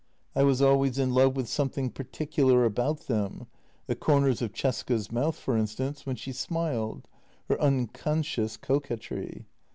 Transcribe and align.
I 0.35 0.41
was 0.41 0.63
always 0.63 0.97
in 0.97 1.13
love 1.13 1.35
with 1.35 1.47
something 1.47 1.91
particular 1.91 2.65
about 2.65 3.01
them— 3.01 3.45
the 3.85 3.95
corners 3.95 4.41
of 4.41 4.51
Cesca's 4.51 5.11
mouth, 5.11 5.35
for 5.35 5.55
instance, 5.55 6.07
when 6.07 6.15
she 6.15 6.31
smiled; 6.31 7.07
her 7.47 7.61
unconscious 7.61 8.57
coquetry. 8.57 9.45